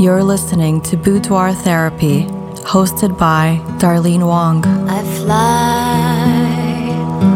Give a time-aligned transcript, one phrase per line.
[0.00, 2.24] You're listening to Boudoir Therapy,
[2.64, 4.64] hosted by Darlene Wong.
[4.88, 6.24] I fly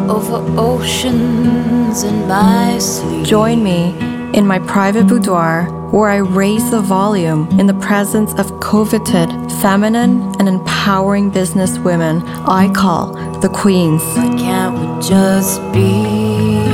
[0.08, 3.26] over oceans in my sleep.
[3.26, 3.94] Join me
[4.32, 9.28] in my private boudoir where I raise the volume in the presence of coveted,
[9.60, 14.02] feminine, and empowering business women I call the queens.
[14.16, 16.64] Why can't we just be?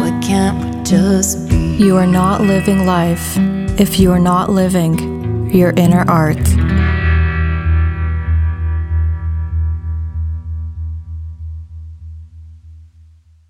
[0.00, 1.41] Why can't we just be?
[1.82, 3.36] You are not living life
[3.80, 6.38] if you are not living your inner art.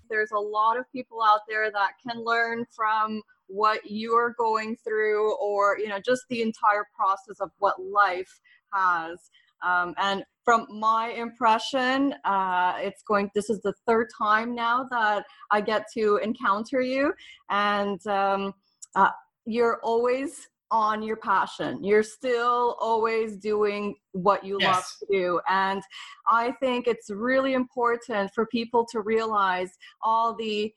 [0.09, 5.35] there's a lot of people out there that can learn from what you're going through
[5.35, 8.39] or you know just the entire process of what life
[8.71, 9.29] has
[9.63, 15.23] um, and from my impression uh, it's going this is the third time now that
[15.51, 17.13] i get to encounter you
[17.49, 18.53] and um,
[18.95, 19.09] uh,
[19.45, 21.83] you're always on your passion.
[21.83, 24.73] You're still always doing what you Yes.
[24.73, 25.39] love to do.
[25.47, 25.83] And
[26.27, 29.69] I think it's really important for people to realize
[30.01, 30.73] all the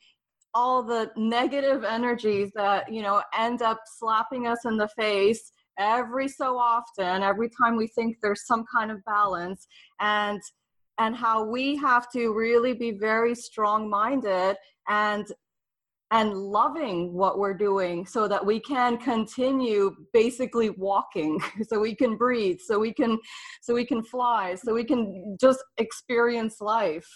[0.54, 6.28] all the negative energies that, you know, end up slapping us in the face every
[6.28, 9.66] so often, every time we think there's some kind of balance
[10.00, 10.40] and
[10.98, 14.56] and how we have to really be very strong minded
[14.88, 15.26] and
[16.12, 22.16] and loving what we're doing so that we can continue basically walking so we can
[22.16, 23.18] breathe so we can
[23.60, 27.08] so we can fly so we can just experience life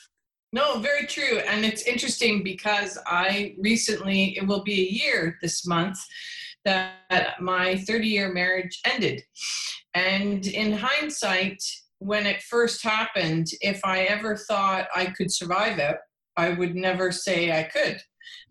[0.53, 1.39] No, very true.
[1.47, 5.99] And it's interesting because I recently, it will be a year this month
[6.65, 9.23] that my 30 year marriage ended.
[9.95, 11.63] And in hindsight,
[11.99, 15.97] when it first happened, if I ever thought I could survive it,
[16.37, 18.01] I would never say I could.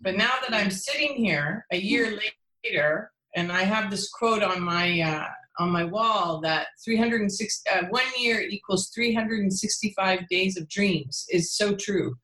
[0.01, 2.19] But now that I'm sitting here a year
[2.63, 5.25] later, and I have this quote on my uh,
[5.59, 11.75] on my wall that 306 uh, one year equals 365 days of dreams is so
[11.75, 12.15] true.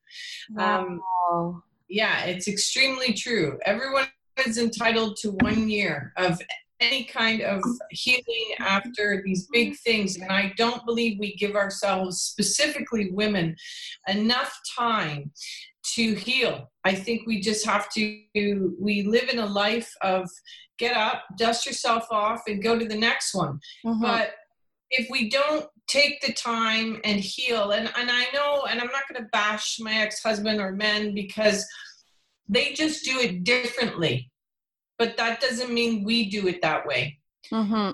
[0.58, 1.02] Um,
[1.32, 1.64] Wow.
[1.90, 3.59] yeah, it's extremely true.
[3.66, 4.08] Everyone
[4.46, 6.41] is entitled to one year of
[6.81, 10.18] any kind of healing after these big things.
[10.18, 13.56] And I don't believe we give ourselves, specifically women,
[14.09, 15.31] enough time
[15.94, 16.72] to heal.
[16.84, 18.22] I think we just have to,
[18.79, 20.29] we live in a life of
[20.78, 24.02] get up, dust yourself off, and go to the next one Mhm.
[24.02, 24.34] but
[24.91, 29.07] if we don't take the time and heal and, and i know and i'm not
[29.09, 31.66] going to bash my ex-husband or men because
[32.48, 34.32] they just do it differently
[34.98, 37.20] but that doesn't mean we do it that way
[37.52, 37.94] Mhm.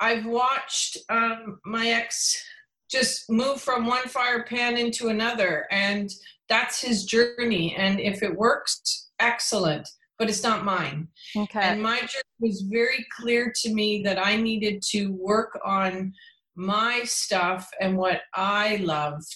[0.00, 2.42] i've watched um, my ex
[2.90, 6.10] just move from one fire pan into another and
[6.48, 9.88] that's his journey and if it works excellent
[10.18, 14.36] but it's not mine okay and my journey was very clear to me that I
[14.36, 16.12] needed to work on
[16.56, 19.34] my stuff and what I loved.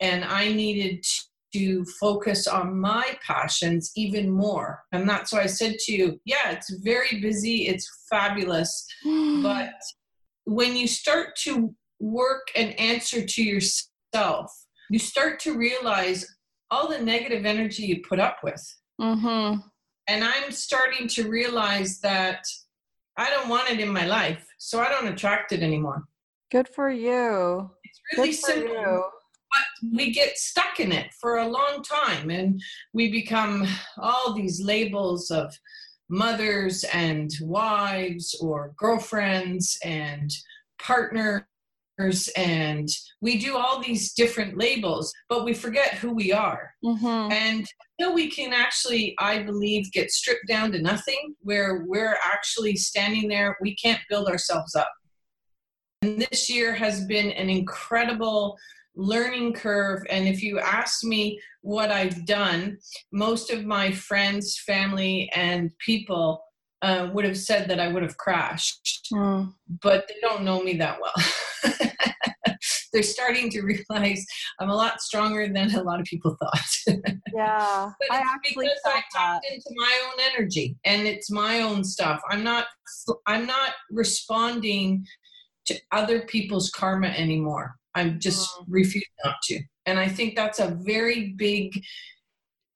[0.00, 1.04] And I needed
[1.54, 4.82] to focus on my passions even more.
[4.92, 8.86] And that's why I said to you, yeah, it's very busy, it's fabulous.
[9.42, 9.72] But
[10.44, 14.50] when you start to work and answer to yourself,
[14.90, 16.26] you start to realize
[16.70, 18.62] all the negative energy you put up with
[19.00, 19.62] Mhm.
[20.08, 22.42] and I'm starting to realize that
[23.16, 26.04] I don't want it in my life, so I don't attract it anymore.
[26.52, 28.72] good for you It's really simple.
[28.72, 29.10] you
[29.50, 32.60] But we get stuck in it for a long time, and
[32.92, 33.66] we become
[33.98, 35.54] all these labels of
[36.08, 40.30] mothers and wives, or girlfriends and
[40.80, 41.44] partners.
[42.36, 42.88] And
[43.20, 46.74] we do all these different labels, but we forget who we are.
[46.82, 47.30] Mhm.
[47.30, 47.66] And
[47.98, 53.28] until we can actually, I believe, get stripped down to nothing, where we're actually standing
[53.28, 54.90] there, we can't build ourselves up.
[56.02, 58.58] And this year has been an incredible
[58.96, 60.02] learning curve.
[60.10, 62.78] And if you ask me what I've done,
[63.12, 66.42] most of my friends, family, and people
[66.82, 69.52] uh, would have said that I would have crashed Mm.
[69.82, 71.12] but they don't know me that well.
[72.92, 74.24] They're starting to realize
[74.60, 76.96] I'm a lot stronger than a lot of people thought.
[77.34, 81.30] yeah but i actually because I felt that tapped into my own energy and it's
[81.30, 82.20] my own stuff.
[82.30, 82.66] I'm not
[83.26, 85.04] I'm not responding
[85.66, 87.76] to other people's karma anymore.
[87.94, 88.64] I just Mm.
[88.68, 89.60] refuse not to.
[89.86, 91.82] And I think that's a very big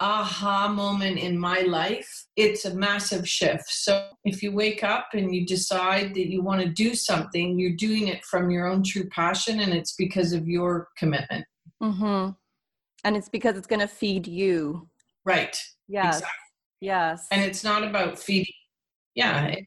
[0.00, 2.26] aha moment in my life.
[2.36, 3.64] It's a massive shift.
[3.68, 7.76] So if you wake up and you decide that you want to do something, you're
[7.76, 11.46] doing it from your own true passion and it's because of your commitment.
[11.82, 12.30] Mm-hmm.
[13.04, 14.88] And it's because it's going to feed you.
[15.24, 15.56] Right.
[15.88, 16.16] Yes.
[16.16, 16.38] Exactly.
[16.80, 17.26] Yes.
[17.30, 18.52] And it's not about feeding
[19.14, 19.64] yeah it,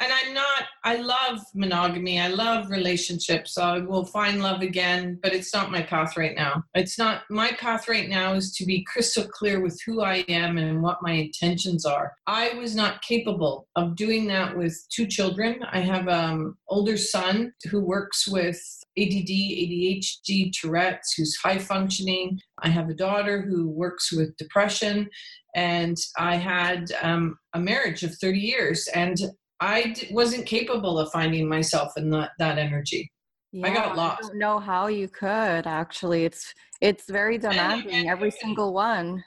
[0.00, 2.20] and I'm not, I love monogamy.
[2.20, 3.56] I love relationships.
[3.58, 6.64] I will find love again, but it's not my path right now.
[6.74, 10.58] It's not, my path right now is to be crystal clear with who I am
[10.58, 12.12] and what my intentions are.
[12.26, 15.64] I was not capable of doing that with two children.
[15.70, 18.60] I have an um, older son who works with
[18.98, 22.38] ADD, ADHD, Tourette's, who's high functioning.
[22.62, 25.08] I have a daughter who works with depression
[25.54, 28.88] and I had um, a marriage of 30 years.
[28.88, 29.16] And
[29.60, 33.10] I d- wasn't capable of finding myself in that, that energy.
[33.52, 34.24] Yeah, I got lost.
[34.24, 36.24] I don't know how you could actually.
[36.24, 38.08] It's it's very demanding.
[38.08, 39.22] every single one.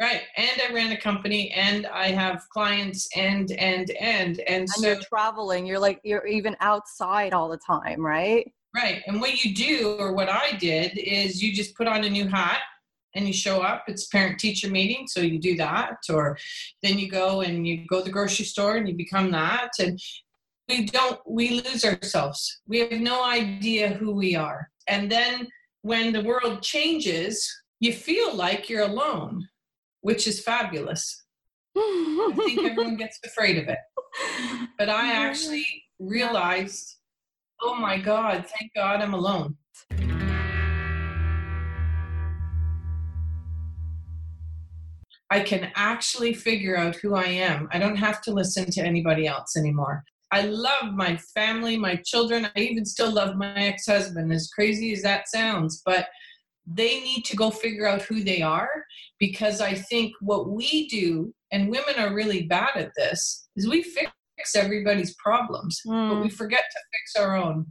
[0.00, 4.68] Right, and I ran a company, and I have clients, and and and and, and
[4.68, 5.66] so you're traveling.
[5.66, 8.50] You're like you're even outside all the time, right?
[8.74, 12.10] Right, and what you do, or what I did, is you just put on a
[12.10, 12.60] new hat,
[13.14, 16.36] and you show up it's parent teacher meeting so you do that or
[16.82, 20.00] then you go and you go to the grocery store and you become that and
[20.68, 22.60] we don't we lose ourselves.
[22.66, 24.70] We have no idea who we are.
[24.88, 25.48] And then
[25.82, 27.50] when the world changes
[27.80, 29.48] you feel like you're alone
[30.02, 31.24] which is fabulous.
[31.76, 33.78] I think everyone gets afraid of it.
[34.78, 35.66] But i actually
[35.98, 36.96] realized
[37.62, 39.56] oh my god thank god i'm alone
[45.32, 47.66] I can actually figure out who I am.
[47.72, 50.04] I don't have to listen to anybody else anymore.
[50.30, 52.50] I love my family, my children.
[52.54, 55.80] I even still love my ex husband, as crazy as that sounds.
[55.86, 56.08] But
[56.66, 58.84] they need to go figure out who they are
[59.18, 63.82] because I think what we do, and women are really bad at this, is we
[63.82, 64.12] fix
[64.54, 66.10] everybody's problems, mm.
[66.10, 66.34] but we hmm.
[66.34, 67.64] forget to fix our own.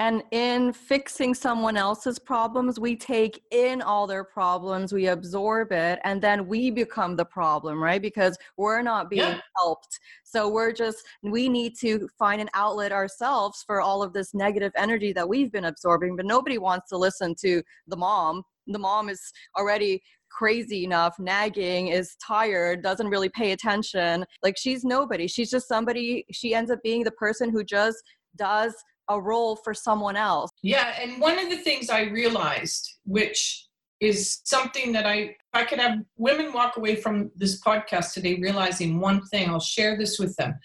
[0.00, 5.98] And in fixing someone else's problems, we take in all their problems, we absorb it,
[6.04, 8.00] and then we become the problem, right?
[8.00, 9.40] Because we're not being yeah.
[9.58, 10.00] helped.
[10.24, 14.72] So we're just, we need to find an outlet ourselves for all of this negative
[14.74, 16.16] energy that we've been absorbing.
[16.16, 18.42] But nobody wants to listen to the mom.
[18.68, 19.20] The mom is
[19.58, 20.00] already
[20.30, 24.24] crazy enough, nagging, is tired, doesn't really pay attention.
[24.42, 25.26] Like she's nobody.
[25.26, 28.02] She's just somebody, she ends up being the person who just
[28.36, 28.74] does
[29.10, 30.50] a role for someone else.
[30.62, 33.66] Yeah, and one of the things I realized, which
[34.00, 39.00] is something that I I could have women walk away from this podcast today realizing
[39.00, 39.50] one thing.
[39.50, 40.58] I'll share this with them.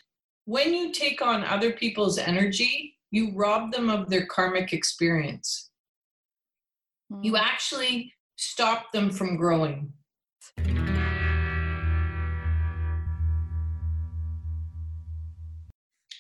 [0.46, 5.72] When you take on other people's energy, you rob them of their karmic experience.
[7.12, 7.26] Mm.
[7.26, 9.92] You actually stop them from growing.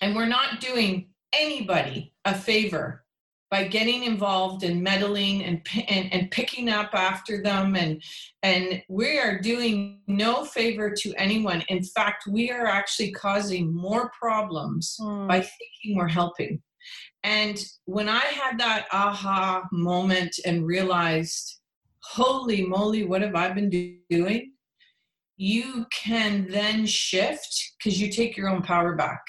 [0.01, 1.07] And we're not doing
[1.39, 3.05] anybody a favor
[3.51, 8.01] by getting involved and meddling and, and, and picking up after them and
[8.43, 11.63] and we are doing no favor to anyone.
[11.69, 15.27] In fact we are actually causing more problems mm.
[15.27, 16.61] by thinking we're helping.
[17.23, 21.59] And when i had that aha moment and realized
[22.03, 24.51] holy moly what have i been do- doing?
[25.37, 29.21] You can then shift because you take your own power back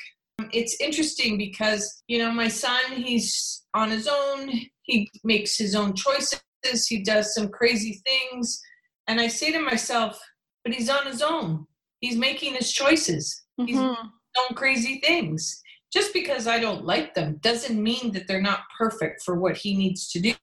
[0.53, 4.51] it's interesting because, you know, my son, he's on his own,
[4.83, 6.41] he makes his own choices,
[6.89, 8.61] he does some crazy things.
[9.07, 10.21] And I say to myself,
[10.65, 11.67] but he's on his own.
[12.01, 13.45] He's making his choices.
[13.61, 13.67] Mm-hmm.
[13.67, 15.63] He's doing crazy things.
[15.93, 19.77] Just because I don't like them doesn't mean that they're not perfect for what he
[19.77, 20.35] needs to do.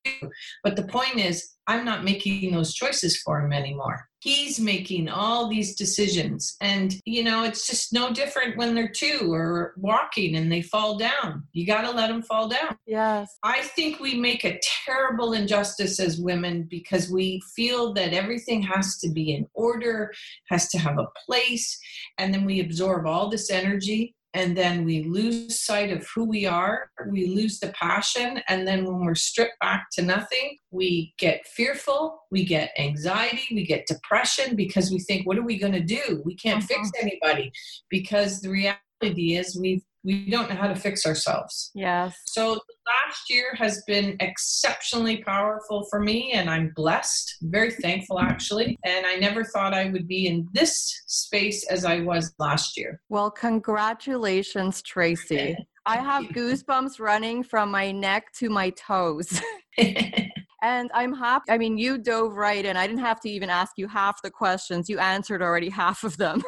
[0.63, 5.49] But the point is, I'm not making those choices for him anymore he's making all
[5.49, 6.55] these decisions.
[6.61, 10.97] And you know it's just no different when they're two or walking and they fall
[10.97, 11.43] down.
[11.51, 12.77] You got to let them fall down.
[12.87, 13.37] Yes.
[13.43, 18.97] I think we make a terrible injustice as women because we feel that everything has
[18.99, 20.13] to be in order
[20.49, 21.77] has to have a place
[22.17, 26.45] and then we absorb all this energy and then we lose sight of who we
[26.45, 31.45] are we lose the passion and then when we're stripped back to nothing we get
[31.47, 35.79] fearful we get anxiety we get depression because we think what are we going to
[35.79, 36.79] do we can't uh-huh.
[36.79, 37.51] fix anybody
[37.89, 41.71] because the reality is we've we don't know how to fix ourselves.
[41.73, 42.15] Yes.
[42.27, 48.77] So last year has been exceptionally powerful for me, and I'm blessed, very thankful actually.
[48.85, 50.75] And I never thought I would be in this
[51.07, 53.01] space as I was last year.
[53.09, 55.55] Well, congratulations, Tracy.
[55.85, 59.41] I have goosebumps running from my neck to my toes.
[59.77, 61.51] and I'm happy.
[61.51, 62.77] I mean, you dove right in.
[62.77, 64.87] I didn't have to even ask you half the questions.
[64.87, 66.41] You answered already half of them.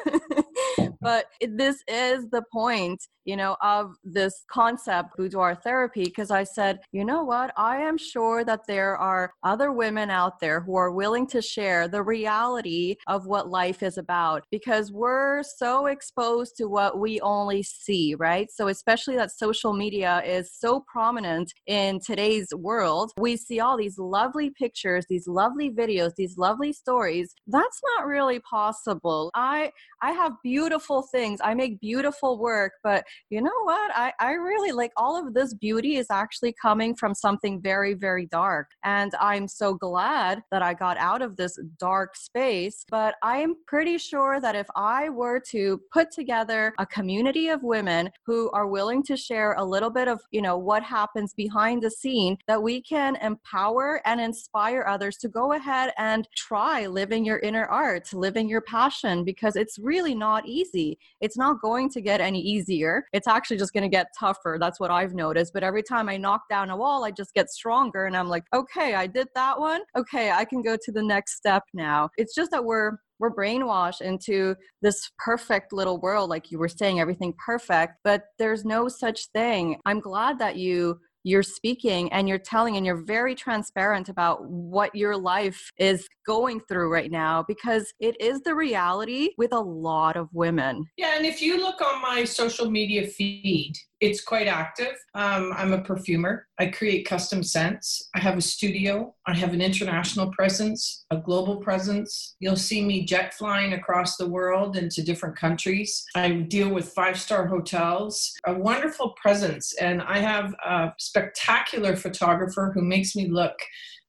[1.06, 6.80] But this is the point you know, of this concept, boudoir therapy, because I said,
[6.92, 7.52] you know what?
[7.58, 11.88] I am sure that there are other women out there who are willing to share
[11.88, 17.64] the reality of what life is about because we're so exposed to what we only
[17.64, 18.50] see, right?
[18.52, 23.98] So, especially that social media is so prominent in today's world, we see all these
[23.98, 27.34] lovely pictures, these lovely videos, these lovely stories.
[27.48, 29.32] That's not really possible.
[29.34, 29.72] I
[30.02, 31.40] I have beautiful things.
[31.44, 33.92] I make beautiful work, but you know what?
[33.96, 38.26] I, I really like all of this beauty is actually coming from something very, very
[38.28, 38.68] dark.
[38.84, 42.86] And I'm so glad that I got out of this dark space.
[42.90, 48.10] But I'm pretty sure that if I were to put together a community of women
[48.26, 51.92] who are willing to share a little bit of, you know, what happens behind the
[51.92, 57.40] scene, that we can empower and inspire others to go ahead and try living your
[57.40, 60.85] inner art, living your passion, because it's really not easy.
[61.22, 64.58] It's not going to get any easier it's actually just going to get tougher.
[64.60, 65.54] That's what I've noticed.
[65.54, 68.06] But every time I knock down a wall, I just get stronger.
[68.06, 69.82] And I'm like, okay, I did that one.
[69.98, 72.10] Okay, I can go to the next step now.
[72.18, 77.00] It's just that we're we're brainwashed into this perfect little world like you were saying
[77.00, 82.38] everything perfect but there's no such thing i'm glad that you you're speaking and you're
[82.38, 87.92] telling and you're very transparent about what your life is going through right now because
[88.00, 90.86] it is the reality with a lot of women.
[90.98, 93.74] Yeah, and if you look on my social media feed,
[94.06, 94.94] it's quite active.
[95.16, 96.48] Um, I'm a perfumer.
[96.60, 98.10] I create custom scents.
[98.14, 99.16] I have a studio.
[99.26, 102.36] I have an international presence, a global presence.
[102.40, 106.06] You'll see me jet flying across the world into different countries.
[106.16, 109.74] I deal with five star hotels, a wonderful presence.
[109.82, 113.58] And I have a spectacular photographer who makes me look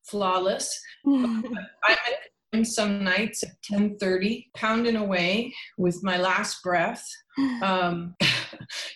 [0.04, 0.78] flawless.
[2.52, 7.06] I'm some nights at 10:30, pounding away with my last breath
[7.62, 8.14] um,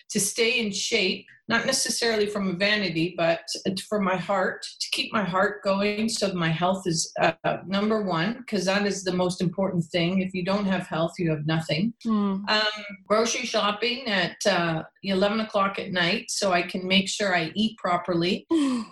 [0.09, 3.41] to stay in shape not necessarily from a vanity, but
[3.89, 7.33] for my heart, to keep my heart going so my health is uh,
[7.65, 10.21] number one, because that is the most important thing.
[10.21, 11.93] If you don't have health, you have nothing.
[12.05, 12.49] Mm.
[12.49, 17.51] Um, grocery shopping at uh, 11 o'clock at night so I can make sure I
[17.55, 18.45] eat properly.
[18.51, 18.85] and,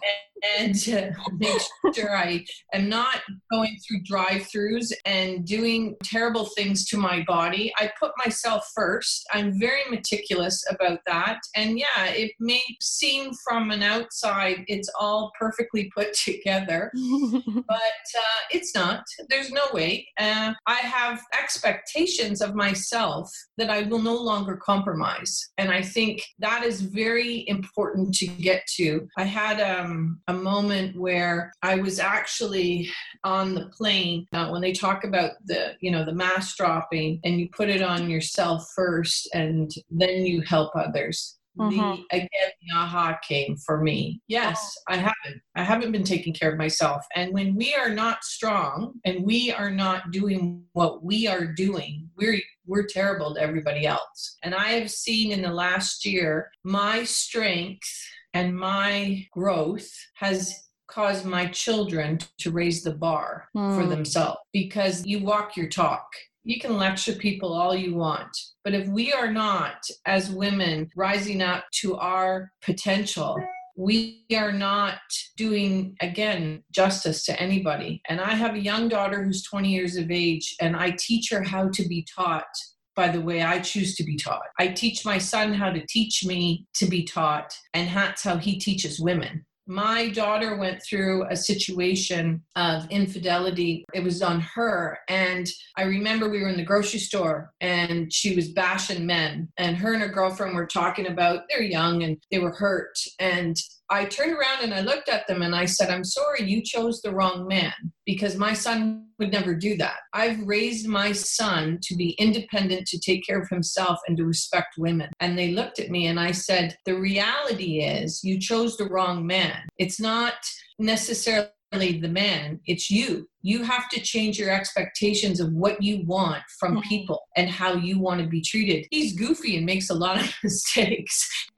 [0.58, 1.62] and uh, make
[1.94, 7.72] sure I am not going through drive throughs and doing terrible things to my body.
[7.78, 9.26] I put myself first.
[9.34, 11.40] I'm very meticulous about that.
[11.56, 16.92] And yeah, it may seem from an outside it's all perfectly put together,
[17.68, 19.04] but uh, it's not.
[19.30, 20.08] There's no way.
[20.20, 25.50] Uh, I have expectations of myself that I will no longer compromise.
[25.58, 29.08] And I think that is very important to get to.
[29.18, 32.90] I had um, a moment where I was actually
[33.24, 37.40] on the plane uh, when they talk about the, you know, the mask dropping and
[37.40, 41.39] you put it on yourself first and then you help others.
[41.60, 42.28] The again
[42.62, 44.22] the aha came for me.
[44.28, 45.42] Yes i haven't.
[45.56, 47.06] I haven't been taking care of myself.
[47.16, 52.10] And when we are not strong and we are not doing what we are doing
[52.18, 54.38] we're we're terrible to everybody else.
[54.44, 57.90] And i have seen in the last year my strength
[58.34, 63.76] and my growth has caused my children to raise the bar mm.
[63.76, 66.06] for themselves because you walk your talk
[66.50, 68.36] you can lecture people all you want.
[68.64, 73.38] But if we are not, as women, rising up to our potential,
[73.78, 74.98] we are not
[75.38, 78.02] doing, again, justice to anybody.
[78.10, 81.44] And I have a young daughter who's 20 years of age, and I teach her
[81.44, 82.50] how to be taught
[82.96, 84.42] by the way I choose to be taught.
[84.58, 88.58] I teach my son how to teach me to be taught, and that's how he
[88.58, 93.86] teaches women my daughter went through a situation of infidelity.
[93.94, 94.98] It was on her.
[95.08, 95.48] And
[95.78, 99.48] I remember we were in the grocery store and she was bashing men.
[99.58, 102.98] And her and her girlfriend were talking about they're young and they were hurt.
[103.20, 106.62] And I turned around and I looked at them and I said, I'm sorry, you
[106.62, 107.74] chose the wrong man
[108.06, 109.98] because my son would never do that.
[110.14, 114.76] I've raised my son to be independent, to take care of himself, and to respect
[114.78, 115.10] women.
[115.20, 119.26] And they looked at me and I said, The reality is you chose the wrong
[119.26, 119.62] man.
[119.78, 120.36] It's not
[120.78, 123.29] necessarily the man, it's you.
[123.42, 126.88] You have to change your expectations of what you want from mm-hmm.
[126.88, 128.88] people and how you want to be treated.
[128.92, 131.48] He's goofy and makes a lot of mistakes.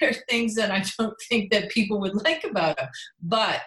[0.00, 2.88] there are things that I don't think that people would like about him.
[3.22, 3.62] But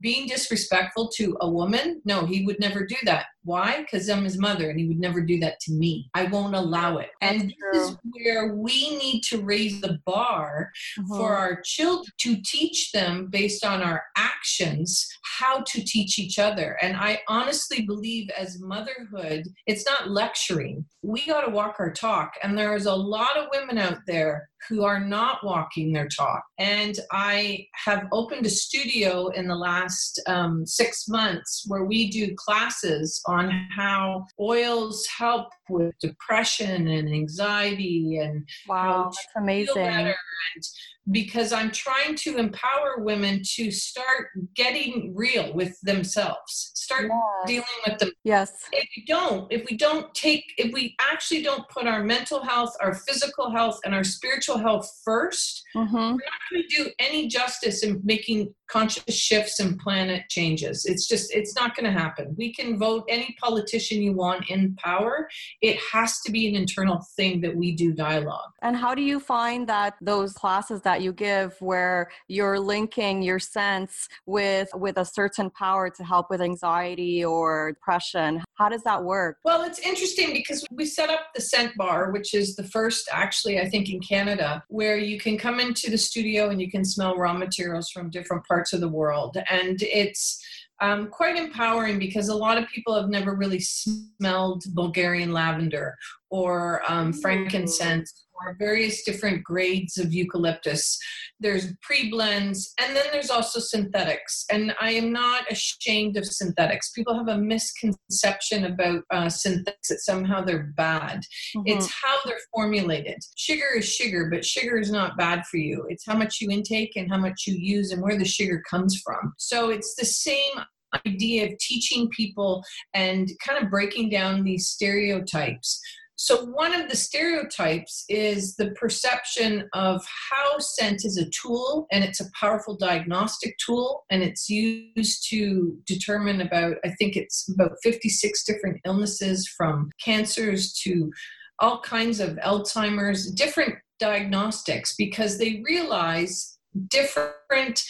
[0.00, 3.26] being disrespectful to a woman, no, he would never do that.
[3.42, 3.80] Why?
[3.80, 6.10] Because I'm his mother and he would never do that to me.
[6.14, 7.10] I won't allow it.
[7.20, 11.16] And this is where we need to raise the bar Mm-hmm.
[11.16, 16.76] for our children to teach them based on our actions how to teach each other.
[16.82, 20.84] And I honestly believe as motherhood, it's not lecturing.
[21.02, 22.34] We got to walk our talk.
[22.42, 26.42] And there's a lot of women out there who are not walking their talk.
[26.58, 32.34] And I have opened a studio in the last um, six months where we do
[32.36, 39.74] classes on how oils help with depression and anxiety and Wow, that's feel amazing.
[39.74, 40.14] better
[40.54, 40.64] and
[41.10, 47.46] because I'm trying to empower women to start getting real with themselves, start Yes.
[47.46, 48.12] dealing with them.
[48.22, 48.52] Yes.
[48.72, 52.74] If we don't, if we don't take, if we actually don't put our mental health,
[52.80, 55.94] our physical health, and our spiritual health first, Mm-hmm.
[55.94, 56.18] we're not
[56.50, 60.84] going to do any justice in making conscious shifts and planet changes.
[60.84, 62.34] It's just, it's not going to happen.
[62.38, 65.28] We can vote any politician you want in power.
[65.60, 68.50] It has to be an internal thing that we do dialogue.
[68.62, 73.38] And how do you find that those classes that you give where you're linking your
[73.38, 78.42] scents with with a certain power to help with anxiety or depression?
[78.54, 79.38] How does that work?
[79.44, 83.58] Well, it's interesting because we set up the scent bar, which is the first, actually,
[83.58, 87.16] I think, in Canada, where you can come into the studio and you can smell
[87.16, 89.36] raw materials from different parts of the world.
[89.50, 90.42] And it's
[90.80, 95.96] um, quite empowering because a lot of people have never really smelled Bulgarian lavender
[96.30, 98.26] or um, frankincense
[98.58, 100.98] various different grades of eucalyptus.
[101.38, 104.44] There's pre blends, and then there's also synthetics.
[104.50, 106.90] And I am not ashamed of synthetics.
[106.92, 111.22] People have a misconception about uh, synthetics that somehow they're bad.
[111.56, 111.62] Mhm.
[111.66, 113.18] It's how they're formulated.
[113.36, 115.86] Sugar is sugar, but sugar is not bad for you.
[115.88, 119.00] It's how much you intake and how much you use and where the sugar comes
[119.04, 119.32] from.
[119.38, 120.64] So it's the same
[121.06, 125.80] idea of teaching people and kind of breaking down these stereotypes.
[126.22, 132.04] So, one of the stereotypes is the perception of how scent is a tool and
[132.04, 137.72] it's a powerful diagnostic tool and it's used to determine about, I think it's about
[137.82, 141.10] 56 different illnesses from cancers to
[141.58, 146.58] all kinds of Alzheimer's, different diagnostics because they realize
[146.88, 147.82] different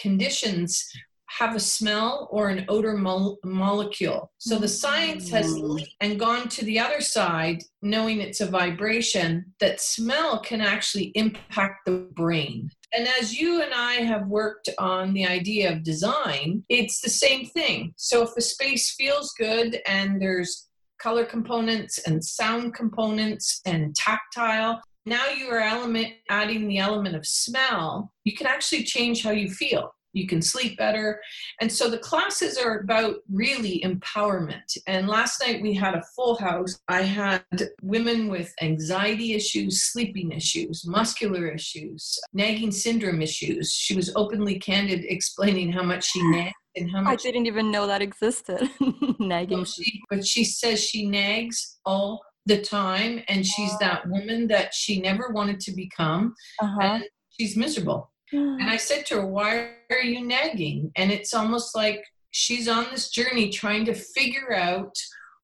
[0.00, 0.84] conditions
[1.28, 4.32] have a smell or an odor mol- molecule.
[4.38, 4.70] So the mm.
[4.70, 10.40] science has leaped and gone to the other side, knowing it's a vibration, that smell
[10.40, 12.70] can actually impact the brain.
[12.94, 17.46] And as you and I have worked on the idea of design, it's the same
[17.46, 17.92] thing.
[17.96, 20.68] So if a space feels good and there's
[21.00, 27.26] color components and sound components and tactile, now you are element adding the element of
[27.26, 31.20] smell, you can actually change how you feel you can sleep better.
[31.60, 34.76] And so the classes are about really empowerment.
[34.86, 36.78] And last night we had a full house.
[36.88, 37.44] I had
[37.82, 43.70] women with anxiety issues, sleeping issues, muscular issues, nagging syndrome issues.
[43.72, 47.70] She was openly candid explaining how much she nagged and how much I didn't even
[47.70, 48.68] know that existed.
[49.18, 49.58] Nagging.
[49.58, 54.72] but she, but she says she nags all the time and she's that woman that
[54.74, 56.80] she never wanted to become Uh-huh.
[56.80, 60.90] and she's miserable and I said to her, Why are you nagging?
[60.96, 64.96] And it's almost like she's on this journey trying to figure out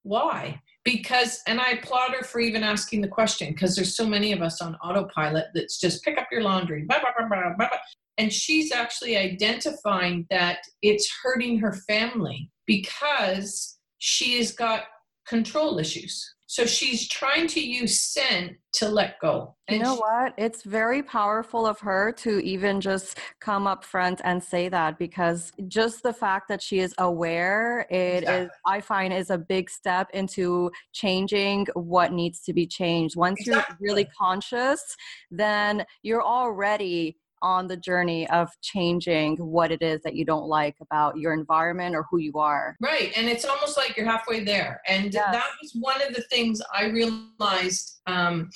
[0.03, 0.61] why.
[0.85, 4.43] Because, and I applaud her for even asking the question because there's so many of
[4.43, 7.69] us on autopilot that's just pick up your laundry, blah, blah, blah, blah,
[8.19, 14.85] and she's actually identifying that it's hurting her family because she has got
[15.27, 16.35] control issues.
[16.53, 19.57] So she's trying to use scent to let go.
[19.71, 20.35] You know what?
[20.37, 25.51] It's very powerful of her to even just come up front and say that because
[25.67, 28.49] just the fact that she is aware, it is Exactly.
[28.67, 33.17] I find is a big step into changing what needs to be changed.
[33.17, 33.77] Once Exactly.
[33.81, 34.95] you're really conscious,
[35.31, 40.77] then you're already on the journey of changing what it is that you don't like
[40.81, 42.77] about your environment or who you are.
[42.81, 43.13] Right.
[43.17, 44.81] And it's almost like you're halfway there.
[44.89, 45.33] And Yes.
[45.33, 48.49] that was one of the things I realized um,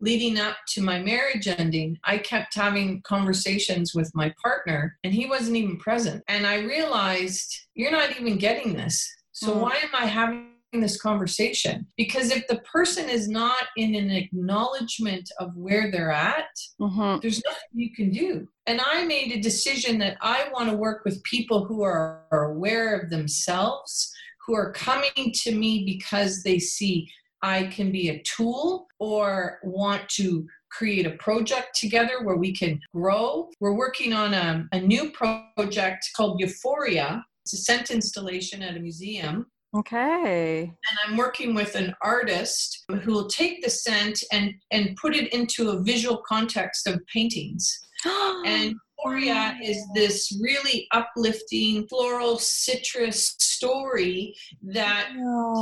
[0.00, 1.98] leading up to my marriage ending.
[2.04, 6.22] I kept having conversations with my partner, and he wasn't even present.
[6.28, 9.06] And I realized, you're not even getting this.
[9.32, 9.60] So Mm.
[9.60, 11.86] why am I having this conversation?
[11.96, 17.22] Because if the person is not in an acknowledgement of where they're at, Mhm.
[17.22, 18.48] there's nothing you can do.
[18.66, 22.52] And I made a decision that I want to work with people who are, are
[22.52, 24.12] aware of themselves,
[24.46, 30.08] who are coming to me because they see I can be a tool or want
[30.10, 33.48] to create a project together where we can grow.
[33.60, 37.24] We're working on a, a new project called Euphoria.
[37.44, 40.62] It's a scent installation at a museum Okay.
[40.62, 45.32] And I'm working with an artist who will take the scent and, and put it
[45.32, 47.78] into a visual context of paintings.
[48.46, 55.10] and Euphoria is this really uplifting floral citrus story that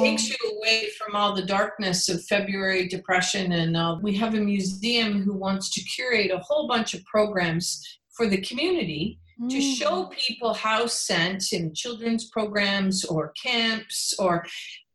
[0.01, 3.53] takes you away from all the darkness of February depression.
[3.53, 7.83] And uh, we have a museum who wants to curate a whole bunch of programs
[8.17, 9.19] for the community
[9.51, 10.11] to show mm.
[10.13, 14.45] people how scent in children's programs or camps or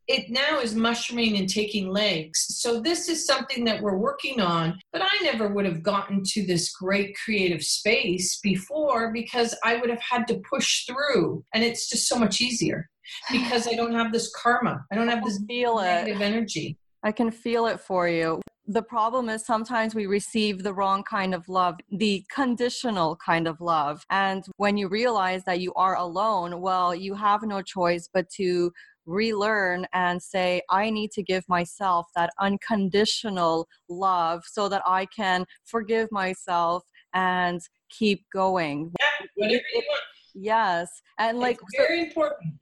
[0.08, 2.46] it now is mushrooming and taking legs.
[2.60, 6.46] So this is something that we're working on, but I never would have gotten to
[6.46, 11.90] this great creative space before because I would have had to push through and it's
[11.90, 12.90] just so much easier
[13.32, 14.84] because I don't have this karma.
[14.92, 16.26] I don't have this feel negative it.
[16.26, 16.78] energy.
[17.04, 18.42] I can feel it for you.
[18.68, 23.60] The problem is sometimes we receive the wrong kind of love, the conditional kind of
[23.60, 24.06] love.
[24.10, 28.72] And when you realize that you are alone, well, you have no choice but to
[29.08, 35.46] relearn and say, I need to give myself that unconditional love so that I can
[35.66, 38.94] forgive myself and keep going.
[39.00, 40.04] Yeah, whatever you want.
[40.36, 41.02] Yes.
[41.18, 42.54] And like, it's very important.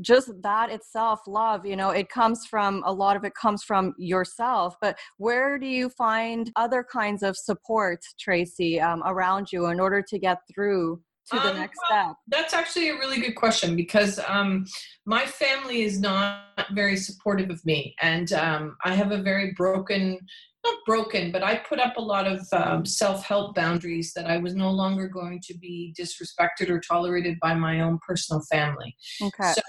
[0.00, 3.94] Just that itself love you know it comes from a lot of it comes from
[3.98, 9.80] yourself but where do you find other kinds of support tracy um, around you in
[9.80, 13.34] order to get through to the Um, next well, step That's actually a really good
[13.34, 14.66] question because um,
[15.06, 20.18] my family is not very supportive of me, and um, I have a very broken,
[20.64, 24.54] not broken, but I put up a lot of um, self-help boundaries that I was
[24.54, 28.96] no longer going to be disrespected or tolerated by my own personal family.
[29.22, 29.62] okay So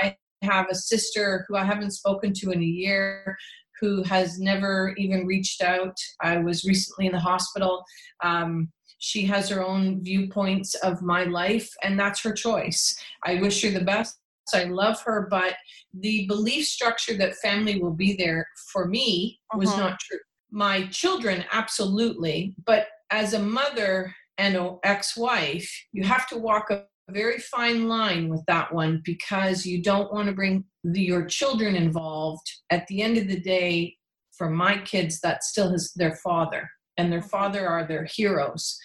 [0.00, 3.36] I have a sister who I haven't spoken to in a year
[3.80, 5.96] who has never even reached out.
[6.20, 7.84] I was recently in the hospital.
[8.22, 12.96] Um, she has her own viewpoints of my life, and that's her choice.
[13.24, 14.18] I wish her the best.
[14.54, 15.54] I love her, but
[15.94, 19.78] the belief structure that family will be there for me was Mhm.
[19.78, 20.18] not true.
[20.50, 26.70] My children, absolutely, but as a mother and an ex wife, you have to walk
[26.70, 31.26] a very fine line with that one because you don't want to bring the, your
[31.26, 32.50] children involved.
[32.70, 33.96] At the end of the day,
[34.36, 38.78] for my kids, that still is their father, and their father are their heroes.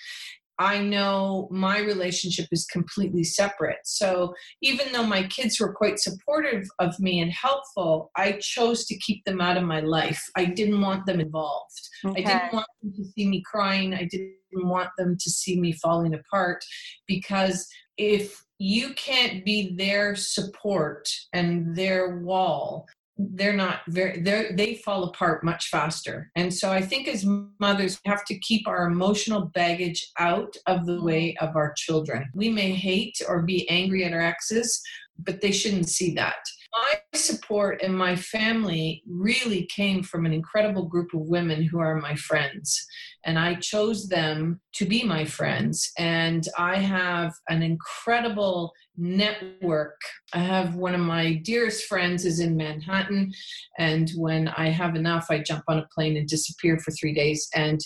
[0.60, 3.78] I know my relationship is completely separate.
[3.86, 8.98] So even though my kids were quite supportive of me and helpful, I chose to
[8.98, 10.22] keep them out of my life.
[10.36, 11.90] I didn't want them involved.
[12.06, 13.94] okay I didn't want them to see me crying.
[13.94, 16.64] I didn't want them to see me falling apart
[17.08, 22.88] because if you can't be their support and their wall,
[23.20, 26.30] they're not very they they fall apart much faster.
[26.36, 27.26] And so i think as
[27.60, 32.30] mothers we have to keep our emotional baggage out of the way of our children.
[32.36, 34.82] We may hate or be angry at our exes
[35.20, 36.38] but they shouldn't see that.
[36.72, 41.96] My support and my family really came from an incredible group of women who are
[41.96, 42.86] my friends
[43.26, 45.92] and i chose them to be my friends.
[45.98, 50.00] And i have an incredible network.
[50.34, 53.32] I have one of my dearest friends is in manhattan
[53.78, 57.48] and when i have enough i jump on a plane and disappear for three days
[57.56, 57.80] and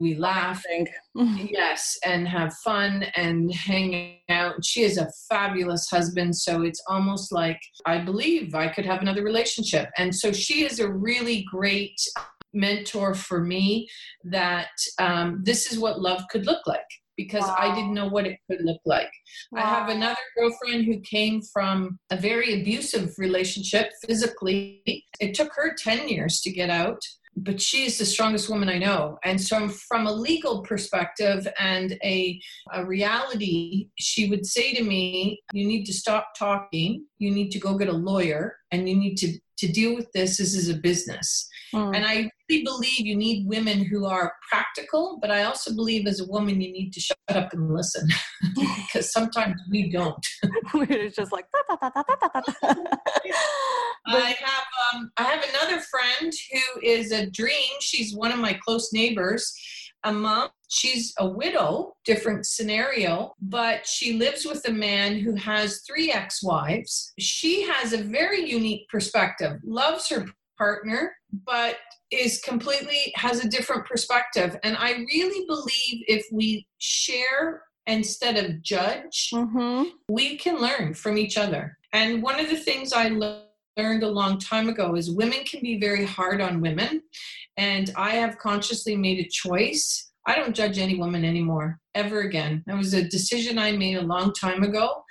[0.00, 0.62] we laugh.
[1.50, 4.64] Yes and have fun and hang out.
[4.64, 9.24] She is a fabulous husband so it's almost like i believe i could have another
[9.24, 9.88] relationship.
[9.98, 12.00] And so she is a really great
[12.54, 13.88] mentor for me
[14.24, 16.80] that um, this is what love could look like
[17.16, 19.10] because i didn't know what it could look like
[19.54, 24.82] I have another girlfriend who came from a very abusive relationship physically.
[25.20, 27.00] It took her 10 years to get out,
[27.36, 29.18] but she is the strongest woman I know.
[29.24, 32.40] And so, from a legal perspective and a,
[32.72, 37.60] a reality, she would say to me, You need to stop talking, you need to
[37.60, 40.38] go get a lawyer, and you need to, to deal with this.
[40.38, 41.47] This is a business.
[41.72, 41.94] Hmm.
[41.94, 46.20] And I really believe you need women who are practical, but I also believe as
[46.20, 48.08] a woman, you need to shut up and listen
[48.54, 50.26] because sometimes we don't.
[50.74, 52.74] it's just like da, da, da.
[54.06, 57.70] I have um, I have another friend who is a dream.
[57.80, 59.52] She's one of my close neighbors.
[60.04, 60.48] A mom.
[60.70, 67.12] She's a widow, different scenario, but she lives with a man who has three ex-wives.
[67.18, 69.58] She has a very unique perspective.
[69.64, 70.26] Loves her
[70.58, 71.14] partner,
[71.46, 71.76] but
[72.10, 74.56] is completely has a different perspective.
[74.62, 79.90] And I really believe if we share instead of judge, Mhm.
[80.10, 81.78] we can learn from each other.
[81.92, 85.78] And one of the things I learned a long time ago is women can be
[85.78, 87.02] very hard on women.
[87.56, 90.10] And I have consciously made a choice.
[90.26, 92.62] I don't judge any woman anymore, ever again.
[92.66, 95.04] That was a decision I made a long time ago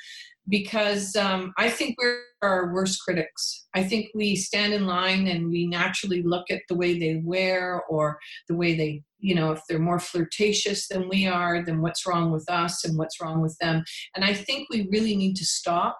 [0.49, 3.67] because um, I think we're our worst critics.
[3.73, 7.81] I think we stand in line and we naturally look at the way they wear
[7.89, 12.05] or the way they, you know, if they're more flirtatious than we are, then what's
[12.05, 13.83] wrong with us and what's wrong with them.
[14.15, 15.97] And I think we really need to stop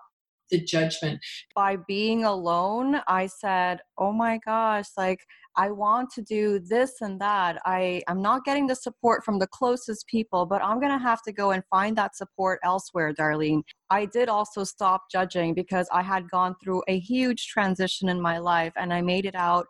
[0.50, 1.20] the judgment.
[1.56, 7.20] By being alone, I said, oh my gosh, like I want to do this and
[7.20, 7.60] that.
[7.66, 11.24] I, I'm not getting the support from the closest people, but I'm going to have
[11.24, 13.64] to go and find that support elsewhere, Darlene.
[13.90, 18.38] I did also stop judging because I had gone through a huge transition in my
[18.38, 19.66] life and I made it out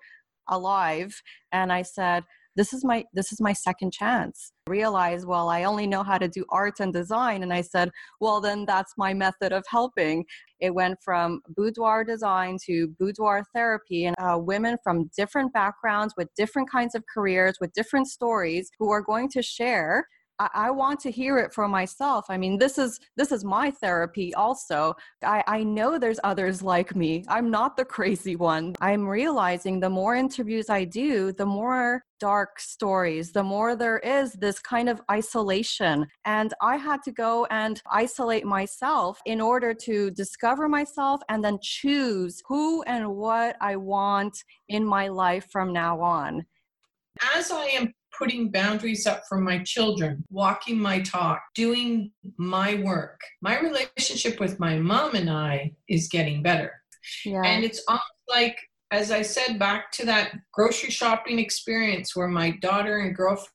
[0.50, 1.22] alive.
[1.54, 2.24] And I said,
[2.58, 4.52] this is my this is my second chance.
[4.68, 7.44] Realize well i only know how to do art and design.
[7.44, 10.26] And i said well then that's my method of helping.
[10.60, 16.28] It went from boudoir design to boudoir therapy and uh, women from different backgrounds with
[16.36, 20.08] different kinds of careers with different stories who are going to share
[20.40, 22.26] I, I want to hear it for myself.
[22.30, 24.96] I mean, this is this is my therapy also.
[25.24, 27.24] I, I know there's others like me.
[27.28, 28.76] I'm not the crazy one.
[28.82, 34.34] I'm realizing the more interviews I do, the more dark stories, the more there is
[34.34, 36.08] this kind of isolation.
[36.26, 41.60] And I had to go and isolate myself in order to discover myself and then
[41.62, 46.46] choose who and what I want in my life from now on.
[47.36, 53.20] As I am putting boundaries up for my children, walking my talk, doing my work.
[53.42, 56.74] My relationship with my mom and I is getting better.
[57.26, 57.44] Yeah.
[57.44, 58.58] And it's almost like,
[58.92, 63.50] as I said, back to that grocery shopping experience where my daughter and girlfriend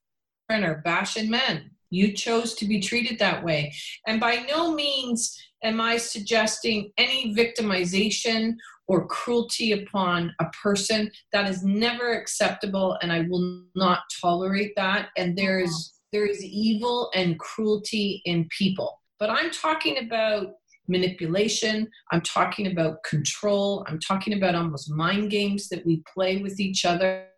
[0.50, 1.70] are bashing men.
[1.90, 3.74] You chose to be treated that way.
[4.06, 8.54] And by no means am I suggesting any victimization
[8.88, 15.08] or cruelty upon a person that is never acceptable and i will not tolerate that.
[15.16, 19.00] And there is there is evil and cruelty in people.
[19.18, 20.54] But i'm talking about
[20.88, 21.88] manipulation.
[22.10, 23.84] I'm talking about control.
[23.88, 27.28] I'm talking about almost mind games that we play with each other.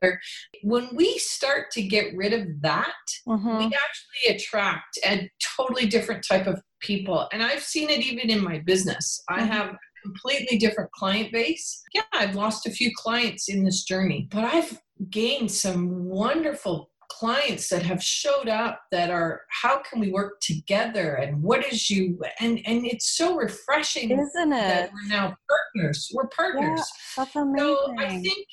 [0.63, 2.95] When we start to get rid of that
[3.29, 3.59] mm-hmm.
[3.59, 7.29] we actually attract a totally different type of people.
[7.33, 9.23] And i've seen it even in my business.
[9.31, 9.43] Mm-hmm.
[9.43, 11.83] i have completely different client base.
[11.95, 17.69] Yeah, I've lost a few clients in this journey, but I've gained some wonderful clients
[17.69, 22.19] that have showed up that are how can we work together and what is you?
[22.41, 24.69] And and it's so refreshing isn't it?
[24.69, 26.11] that we're now partners.
[26.13, 26.81] We're partners.
[27.17, 28.47] Yeah, that's amazing so i think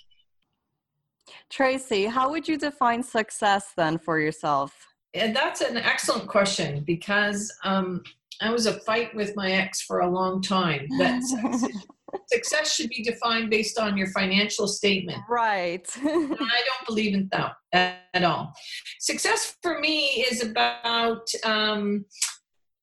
[1.50, 4.88] tracy how would you define success then for yourself?
[5.14, 8.02] And that's an excellent question because um,
[8.42, 10.88] that was a fight with my ex for a long time.
[10.98, 11.22] That
[12.32, 15.20] success should be defined based on your financial statement.
[15.30, 15.88] Right.
[15.98, 18.54] I don't believe in that at all.
[19.00, 22.06] Success for me is about um,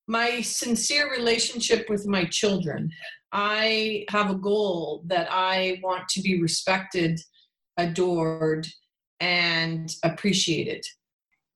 [0.06, 2.90] my sincere relationship with my children.
[3.32, 7.20] I have a goal that I want to be respected,
[7.76, 8.66] adored,
[9.20, 10.84] and appreciated.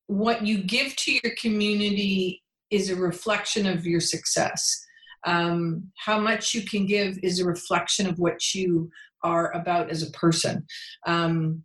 [0.08, 4.84] What you give to your community is a reflection of your success.
[5.24, 8.90] Um, how much you can give is a reflection of what you
[9.22, 10.66] are about as a person.
[11.06, 11.62] Um,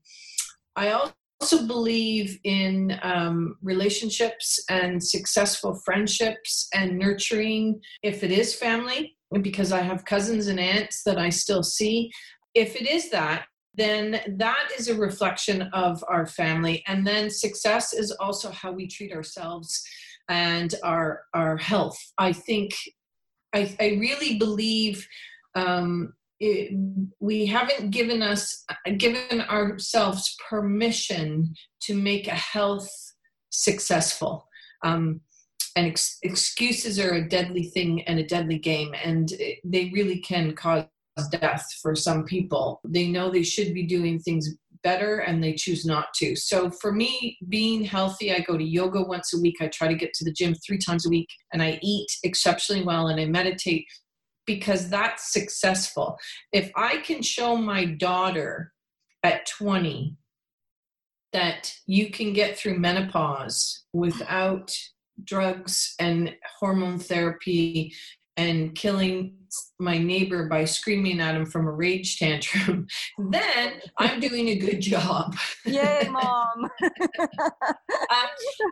[0.75, 9.15] I also believe in um, relationships and successful friendships and nurturing, if it is family,
[9.41, 12.11] because I have cousins and aunts that I still see.
[12.53, 16.83] If it is that, then that is a reflection of our family.
[16.87, 19.83] And then success is also how we treat ourselves
[20.29, 21.97] and our our health.
[22.17, 22.73] I think
[23.53, 25.07] I, I really believe
[25.55, 26.71] um, it,
[27.19, 28.65] we haven't given us
[28.97, 32.89] given ourselves permission to make a health
[33.49, 34.47] successful.
[34.83, 35.21] Um,
[35.75, 39.31] and ex- excuses are a deadly thing and a deadly game, and
[39.63, 40.85] they really can cause
[41.31, 42.79] death for some people.
[42.83, 44.49] They know they should be doing things
[44.83, 46.35] better and they choose not to.
[46.35, 49.55] So for me, being healthy, I go to yoga once a week.
[49.61, 52.83] I try to get to the gym three times a week and I eat exceptionally
[52.83, 53.85] well and I meditate
[54.45, 56.17] because that's successful.
[56.51, 58.71] If I can show my daughter
[59.23, 60.15] at 20
[61.33, 64.73] that you can get through menopause without
[65.23, 67.93] drugs and hormone therapy
[68.37, 69.33] and killing
[69.79, 72.87] my neighbor by screaming at him from a rage tantrum,
[73.29, 75.35] then I'm doing a good job.
[75.65, 76.69] Yay, mom.
[76.81, 78.27] uh,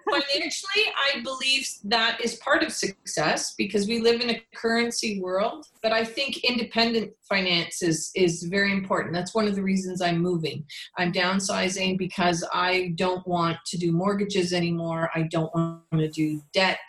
[0.10, 5.66] financially, I believe that is part of success because we live in a currency world.
[5.82, 9.14] But I think independent finance is, is very important.
[9.14, 10.66] That's one of the reasons I'm moving.
[10.98, 15.10] I'm downsizing because I don't want to do mortgages anymore.
[15.16, 16.80] I don't want to do debt.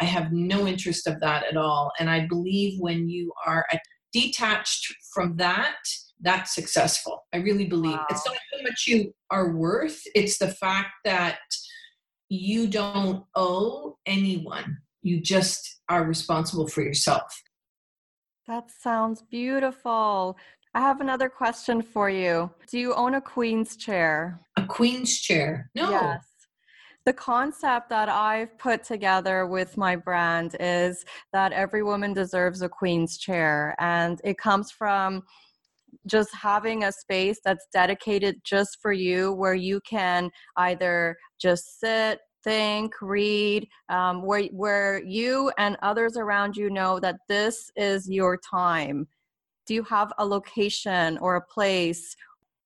[0.00, 1.92] I have no interest of that at all.
[1.98, 3.64] And I believe when you are
[4.12, 5.76] detached from that,
[6.20, 7.24] that's successful.
[7.32, 8.06] I really believe wow.
[8.10, 11.38] it's not how much you are worth, it's the fact that
[12.28, 14.78] you don't owe anyone.
[15.02, 17.42] You just are responsible for yourself.
[18.46, 20.36] That sounds beautiful.
[20.74, 22.50] I have another question for you.
[22.70, 24.40] Do you own a queen's chair?
[24.56, 25.70] A queen's chair?
[25.74, 25.90] No.
[25.90, 26.24] Yes.
[27.06, 32.68] The concept that I've put together with my brand is that every woman deserves a
[32.68, 33.74] queen's chair.
[33.78, 35.22] And it comes from
[36.06, 42.20] just having a space that's dedicated just for you where you can either just sit
[42.42, 48.38] think read um, where where you and others around you know that this is your
[48.38, 49.08] time
[49.66, 52.14] do you have a location or a place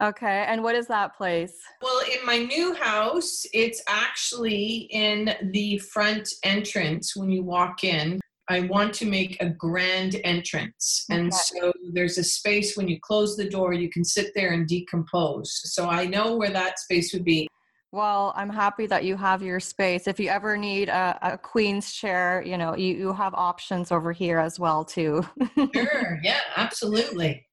[0.03, 5.79] okay and what is that place well in my new house it's actually in the
[5.79, 11.05] front entrance when you walk in I want to make a grand entrance.
[11.11, 14.67] And so there's a space when you close the door, you can sit there and
[14.67, 15.61] decompose.
[15.75, 17.47] So I know where that space would be.
[17.93, 20.07] Well, I'm happy that you have your space.
[20.07, 24.13] If you ever need a, a queen's chair, you know, you, you have options over
[24.13, 25.27] here as well too.
[25.75, 26.19] sure.
[26.23, 27.47] Yeah, absolutely.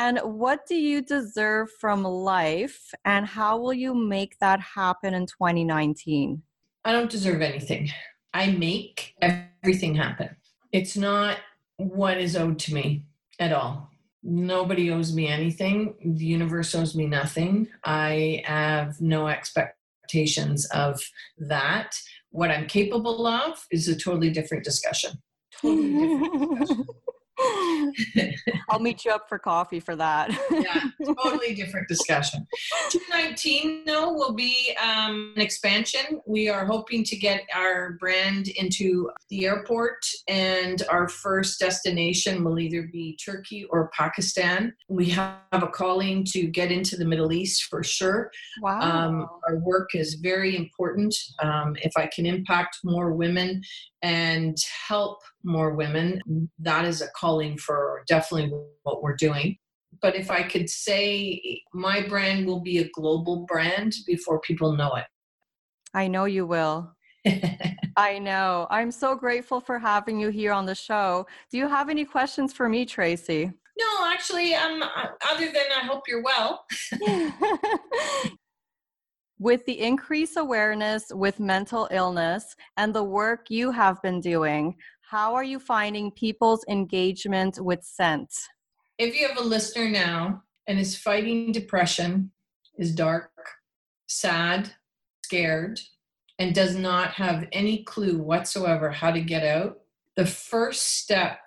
[0.00, 5.26] And what do you deserve from life and how will you make that happen in
[5.26, 6.42] 2019?
[6.86, 7.90] I don't deserve anything.
[8.32, 10.30] I make everything happen.
[10.72, 11.36] It's not
[11.76, 13.04] what is owed to me
[13.38, 13.90] at all.
[14.22, 15.94] Nobody owes me anything.
[16.02, 17.68] The universe owes me nothing.
[17.84, 20.98] I have no expectations of
[21.40, 21.94] that.
[22.30, 25.20] What I'm capable of is a totally different discussion.
[25.60, 26.86] Totally different discussion.
[28.68, 30.30] I'll meet you up for coffee for that.
[30.50, 30.82] yeah,
[31.22, 32.46] totally different discussion.
[32.90, 36.20] 2019, though, will be um, an expansion.
[36.26, 42.58] We are hoping to get our brand into the airport, and our first destination will
[42.58, 44.74] either be Turkey or Pakistan.
[44.88, 48.30] We have a calling to get into the Middle East for sure.
[48.60, 48.80] Wow.
[48.80, 51.14] Um, our work is very important.
[51.42, 53.62] Um, if I can impact more women
[54.02, 54.56] and
[54.88, 56.20] help more women.
[56.58, 59.58] That is a calling for definitely what we're doing.
[60.00, 64.94] But if I could say my brand will be a global brand before people know
[64.94, 65.04] it.
[65.92, 66.94] I know you will.
[67.96, 68.66] I know.
[68.70, 71.26] I'm so grateful for having you here on the show.
[71.50, 73.52] Do you have any questions for me, Tracy?
[73.78, 74.82] No, actually, um,
[75.30, 76.64] other than I hope you're well.
[79.40, 85.34] with the increased awareness with mental illness and the work you have been doing, how
[85.34, 88.30] are you finding people's engagement with scent?
[88.98, 92.30] If you have a listener now and is fighting depression,
[92.76, 93.30] is dark,
[94.08, 94.74] sad,
[95.24, 95.80] scared,
[96.38, 99.78] and does not have any clue whatsoever how to get out,
[100.16, 101.38] the first step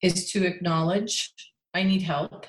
[0.00, 1.34] is to acknowledge
[1.74, 2.46] I need help,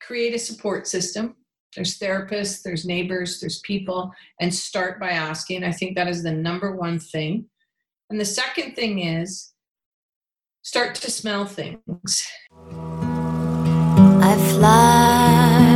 [0.00, 1.34] create a support system
[1.76, 4.10] there's therapists, there's neighbors, there's people,
[4.40, 5.62] and start by asking.
[5.62, 7.44] I think that is the number one thing.
[8.10, 9.52] And the second thing is
[10.62, 12.26] start to smell things.
[14.22, 15.66] I fly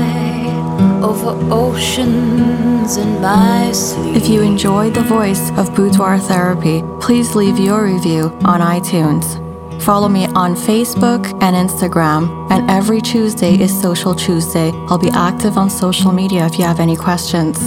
[1.05, 4.17] over oceans in my sleep.
[4.17, 9.50] If you enjoyed the voice of Boudoir Therapy, please leave your review on iTunes.
[9.81, 12.49] Follow me on Facebook and Instagram.
[12.51, 14.73] And every Tuesday is Social Tuesday.
[14.89, 17.59] I'll be active on social media if you have any questions.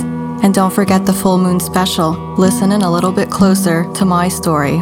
[0.43, 2.11] And don't forget the full moon special.
[2.35, 4.77] Listen in a little bit closer to my story.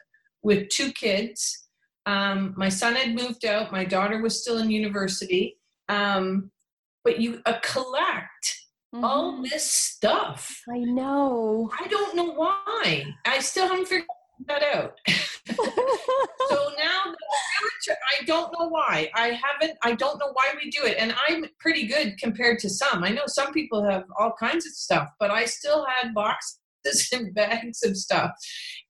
[0.44, 1.67] with two kids.
[2.06, 3.72] Um, my son had moved out.
[3.72, 5.58] My daughter was still in university.
[5.89, 6.52] Um,
[7.04, 8.58] but you uh, collect
[8.94, 9.04] mm-hmm.
[9.04, 10.62] all this stuff.
[10.70, 11.70] I know.
[11.80, 13.06] I don't know why.
[13.26, 14.08] I still haven't figured
[14.48, 14.98] that out.
[15.10, 16.71] so
[18.32, 19.10] don't know why.
[19.13, 20.96] I haven't, I don't know why we do it.
[20.98, 23.04] And I'm pretty good compared to some.
[23.04, 26.58] I know some people have all kinds of stuff, but I still had boxes
[27.12, 28.32] and bags of stuff.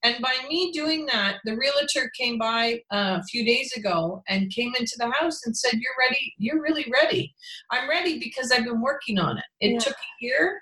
[0.04, 4.52] And by me doing that, the realtor came by uh, a few days ago and
[4.52, 6.34] came into the house and said, You're ready.
[6.38, 7.34] You're really ready.
[7.72, 9.44] I'm ready because I've been working on it.
[9.60, 9.80] It yeah.
[9.80, 10.62] took a year,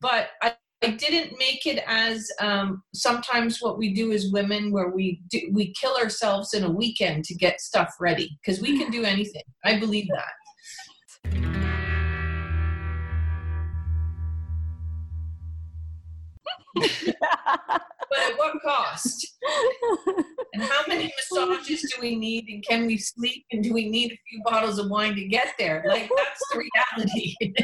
[0.00, 4.88] but I I didn't make it as um, sometimes what we do as women, where
[4.88, 8.90] we do, we kill ourselves in a weekend to get stuff ready because we can
[8.90, 9.42] do anything.
[9.62, 10.32] I believe that.
[16.74, 19.36] but at what cost?
[20.54, 22.48] and how many massages do we need?
[22.48, 23.44] And can we sleep?
[23.52, 25.84] And do we need a few bottles of wine to get there?
[25.86, 26.64] Like that's the
[26.96, 27.34] reality.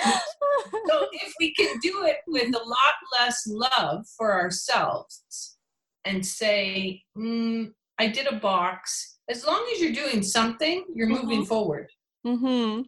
[0.00, 5.56] so if we can do it with a lot less love for ourselves
[6.04, 11.22] and say, mm, I did a box, as long as you're doing something, you're mm-hmm.
[11.22, 11.88] moving forward.
[12.26, 12.82] Mm-hmm.